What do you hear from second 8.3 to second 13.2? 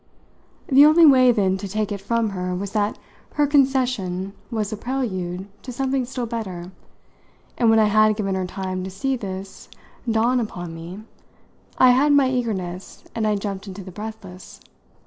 her time to see this dawn upon me I had my eagerness